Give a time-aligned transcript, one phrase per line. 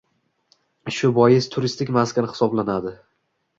[0.95, 2.97] shu bois turistik maskan hisoblanadi.